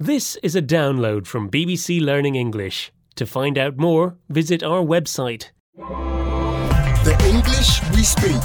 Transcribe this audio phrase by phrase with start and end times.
[0.00, 2.90] This is a download from BBC Learning English.
[3.14, 5.50] To find out more, visit our website.
[5.76, 8.42] The English we speak.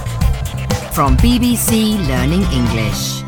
[0.93, 3.23] From BBC Learning English.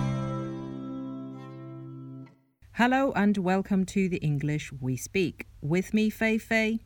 [2.73, 5.47] Hello and welcome to the English we speak.
[5.59, 6.81] With me, Fei Fei.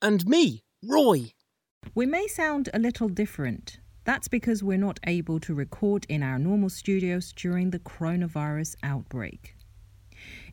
[0.00, 1.32] And me, Roy.
[1.92, 3.80] We may sound a little different.
[4.04, 9.55] That's because we're not able to record in our normal studios during the coronavirus outbreak.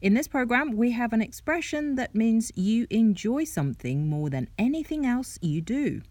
[0.01, 5.05] In this program, we have an expression that means you enjoy something more than anything
[5.05, 6.01] else you do.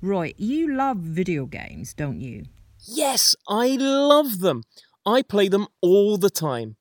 [0.00, 2.44] Roy, you love video games, don't you?
[2.86, 4.62] Yes, I love them.
[5.04, 6.76] I play them all the time.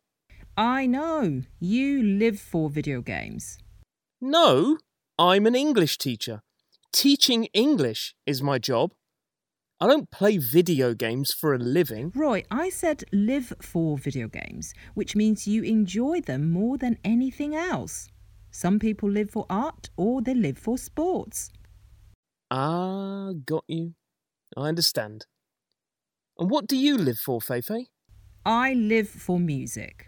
[0.57, 1.43] I know.
[1.59, 3.57] You live for video games.
[4.21, 4.77] No,
[5.17, 6.41] I'm an English teacher.
[6.91, 8.93] Teaching English is my job.
[9.81, 12.13] I don't play video games for a living.
[12.15, 17.53] Roy, I said live for video games, which means you enjoy them more than anything
[17.53, 18.07] else.
[18.51, 21.51] Some people live for art or they live for sports.
[22.49, 23.95] Ah, got you.
[24.55, 25.25] I understand.
[26.39, 27.87] And what do you live for, Feifei?
[28.45, 30.07] I live for music.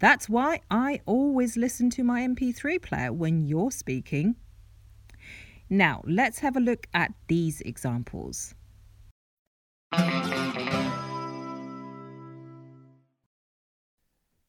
[0.00, 4.36] That's why I always listen to my MP3 player when you're speaking.
[5.70, 8.54] Now, let's have a look at these examples.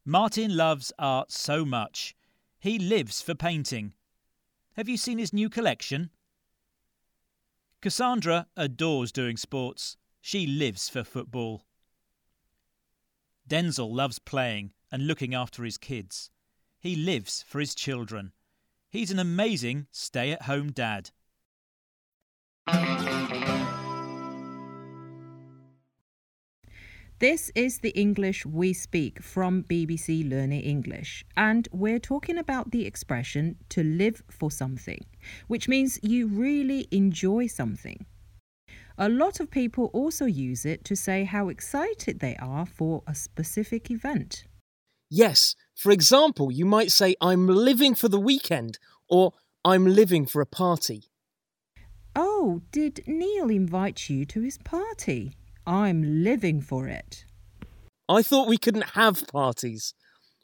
[0.09, 2.15] Martin loves art so much.
[2.57, 3.93] He lives for painting.
[4.75, 6.09] Have you seen his new collection?
[7.79, 9.97] Cassandra adores doing sports.
[10.19, 11.61] She lives for football.
[13.47, 16.31] Denzel loves playing and looking after his kids.
[16.79, 18.31] He lives for his children.
[18.89, 21.11] He's an amazing stay at home dad.
[27.20, 32.86] This is the English we speak from BBC Learning English, and we're talking about the
[32.86, 35.02] expression to live for something,
[35.47, 38.06] which means you really enjoy something.
[38.97, 43.13] A lot of people also use it to say how excited they are for a
[43.13, 44.46] specific event.
[45.09, 48.79] Yes, for example, you might say, I'm living for the weekend,
[49.09, 49.34] or
[49.66, 51.03] I'm living for a party.
[52.16, 55.34] Oh, did Neil invite you to his party?
[55.66, 57.25] I'm living for it.
[58.08, 59.94] I thought we couldn't have parties.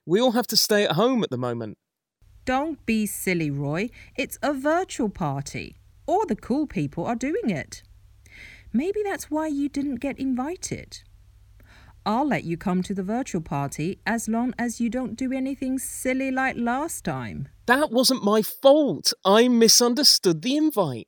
[0.06, 1.78] We all have to stay at home at the moment.
[2.46, 3.90] Don't be silly, Roy.
[4.16, 5.78] It's a virtual party.
[6.06, 7.82] All the cool people are doing it.
[8.72, 11.00] Maybe that's why you didn't get invited.
[12.06, 15.80] I'll let you come to the virtual party as long as you don't do anything
[15.80, 17.48] silly like last time.
[17.66, 19.12] That wasn't my fault.
[19.26, 21.08] I misunderstood the invite.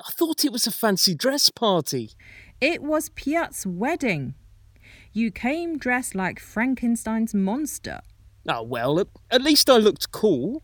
[0.00, 2.12] I thought it was a fancy dress party.
[2.64, 4.36] It was Piat's wedding.
[5.12, 8.00] You came dressed like Frankenstein's monster.
[8.48, 10.62] Oh, well, at, at least I looked cool.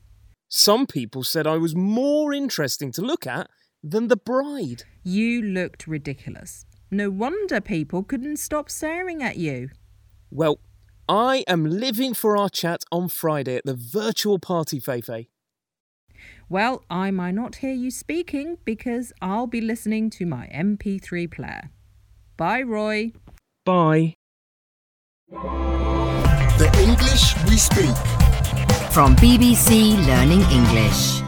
[0.48, 3.50] Some people said I was more interesting to look at
[3.82, 4.84] than the bride.
[5.04, 6.64] You looked ridiculous.
[6.90, 9.68] No wonder people couldn't stop staring at you.
[10.30, 10.58] Well,
[11.06, 15.26] I am living for our chat on Friday at the virtual party, Feifei.
[16.48, 21.70] Well, I might not hear you speaking because I'll be listening to my MP3 player.
[22.40, 23.12] Bye, Roy.
[23.66, 24.14] Bye.
[25.28, 27.94] The English we speak.
[28.90, 31.19] From BBC Learning English.